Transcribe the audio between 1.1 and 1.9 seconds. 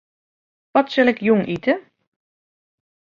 ik jûn ite?